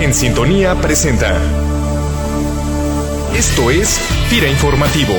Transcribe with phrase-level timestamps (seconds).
[0.00, 1.36] En Sintonía presenta.
[3.36, 5.14] Esto es FIRA Informativo.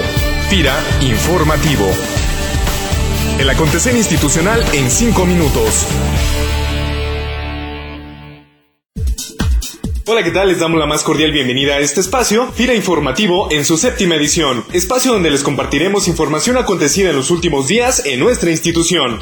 [0.49, 1.85] FIRA Informativo.
[3.37, 5.85] El acontecer institucional en cinco minutos.
[10.07, 10.47] Hola, ¿qué tal?
[10.47, 14.65] Les damos la más cordial bienvenida a este espacio, Fira Informativo en su séptima edición,
[14.73, 19.19] espacio donde les compartiremos información acontecida en los últimos días en nuestra institución.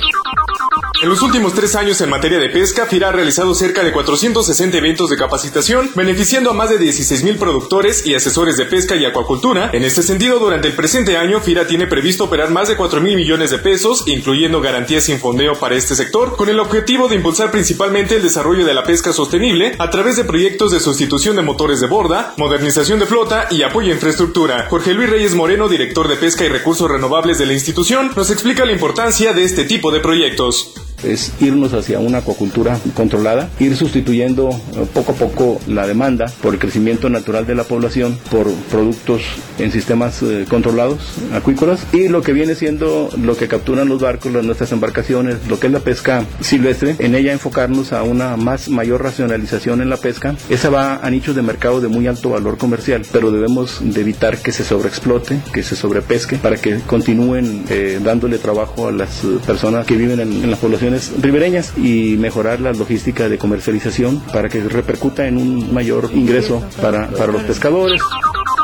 [1.00, 4.80] En los últimos tres años en materia de pesca, FIRA ha realizado cerca de 460
[4.80, 9.70] eventos de capacitación, beneficiando a más de 16.000 productores y asesores de pesca y acuacultura.
[9.74, 13.52] En este sentido, durante el presente año, FIRA tiene previsto operar más de 4.000 millones
[13.52, 18.16] de pesos, incluyendo garantías sin fondeo para este sector, con el objetivo de impulsar principalmente
[18.16, 21.86] el desarrollo de la pesca sostenible a través de proyectos de sustitución de motores de
[21.86, 24.66] borda, modernización de flota y apoyo a infraestructura.
[24.68, 28.66] Jorge Luis Reyes Moreno, director de Pesca y Recursos Renovables de la institución, nos explica
[28.66, 34.50] la importancia de este tipo de proyectos es irnos hacia una acuacultura controlada, ir sustituyendo
[34.50, 39.22] eh, poco a poco la demanda por el crecimiento natural de la población por productos
[39.60, 41.00] en sistemas eh, controlados
[41.34, 45.60] acuícolas y lo que viene siendo lo que capturan los barcos, las nuestras embarcaciones, lo
[45.60, 49.98] que es la pesca silvestre, en ella enfocarnos a una más mayor racionalización en la
[49.98, 50.36] pesca.
[50.50, 54.38] Esa va a nichos de mercado de muy alto valor comercial, pero debemos de evitar
[54.38, 59.86] que se sobreexplote, que se sobrepesque para que continúen eh, dándole trabajo a las personas
[59.86, 60.87] que viven en, en la población
[61.22, 67.10] ribereñas y mejorar la logística de comercialización para que repercuta en un mayor ingreso para,
[67.10, 68.02] para los pescadores.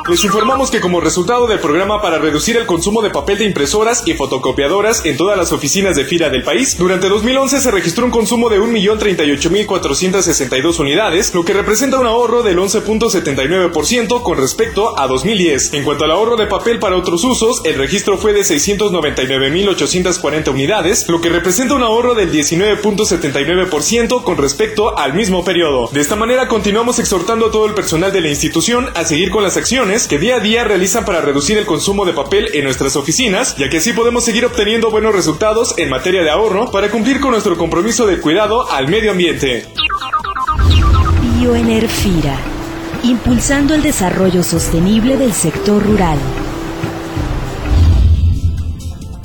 [0.09, 4.03] Les informamos que como resultado del programa para reducir el consumo de papel de impresoras
[4.05, 8.11] y fotocopiadoras en todas las oficinas de FIRA del país, durante 2011 se registró un
[8.11, 15.73] consumo de 1.038.462 unidades, lo que representa un ahorro del 11.79% con respecto a 2010.
[15.73, 21.07] En cuanto al ahorro de papel para otros usos, el registro fue de 699.840 unidades,
[21.07, 25.87] lo que representa un ahorro del 19.79% con respecto al mismo periodo.
[25.93, 29.43] De esta manera continuamos exhortando a todo el personal de la institución a seguir con
[29.43, 32.95] las acciones que día a día realizan para reducir el consumo de papel en nuestras
[32.95, 37.19] oficinas, ya que así podemos seguir obteniendo buenos resultados en materia de ahorro para cumplir
[37.19, 39.67] con nuestro compromiso de cuidado al medio ambiente.
[41.39, 42.37] Bioenerfira,
[43.03, 46.17] impulsando el desarrollo sostenible del sector rural.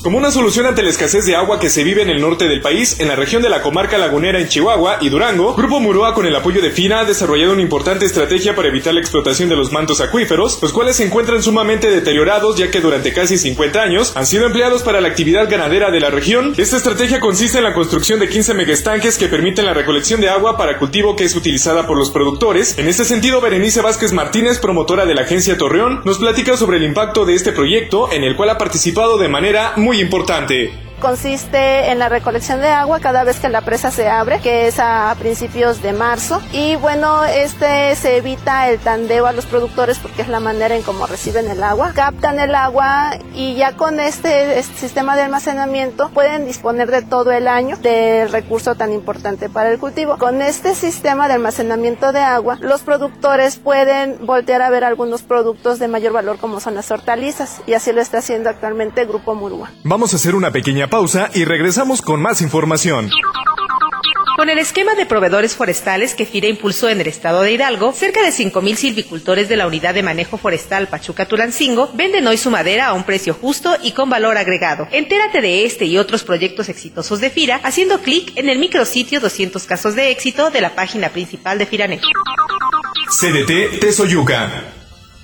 [0.08, 2.62] Como una solución ante la escasez de agua que se vive en el norte del
[2.62, 6.24] país, en la región de la comarca lagunera en Chihuahua y Durango, Grupo Muroa con
[6.24, 9.70] el apoyo de FINA ha desarrollado una importante estrategia para evitar la explotación de los
[9.70, 14.24] mantos acuíferos, los cuales se encuentran sumamente deteriorados ya que durante casi 50 años han
[14.24, 16.54] sido empleados para la actividad ganadera de la región.
[16.56, 20.56] Esta estrategia consiste en la construcción de 15 megaestanques que permiten la recolección de agua
[20.56, 22.78] para cultivo que es utilizada por los productores.
[22.78, 26.84] En este sentido, Berenice Vázquez Martínez, promotora de la agencia Torreón, nos platica sobre el
[26.84, 31.98] impacto de este proyecto en el cual ha participado de manera muy importante consiste en
[31.98, 35.82] la recolección de agua cada vez que la presa se abre, que es a principios
[35.82, 36.41] de marzo.
[36.53, 40.82] Y bueno, este se evita el tandeo a los productores porque es la manera en
[40.82, 41.92] cómo reciben el agua.
[41.94, 47.32] Captan el agua y ya con este, este sistema de almacenamiento pueden disponer de todo
[47.32, 50.19] el año del recurso tan importante para el cultivo.
[50.19, 55.78] Con este sistema de almacenamiento de agua, los productores pueden voltear a ver algunos productos
[55.78, 59.34] de mayor valor como son las hortalizas y así lo está haciendo actualmente el Grupo
[59.34, 59.70] Murúa.
[59.84, 63.10] Vamos a hacer una pequeña pausa y regresamos con más información.
[64.38, 68.22] Con el esquema de proveedores forestales que FIRA impulsó en el estado de Hidalgo, cerca
[68.22, 72.87] de 5.000 silvicultores de la Unidad de Manejo Forestal Pachuca Tulancingo venden hoy su madera
[72.87, 74.87] a un precio justo y con valor agregado.
[74.93, 79.65] Entérate de este y otros proyectos exitosos de FIRA haciendo clic en el micrositio 200
[79.65, 82.00] casos de éxito de la página principal de FIRANET.
[83.21, 84.78] CDT Tesoyuca.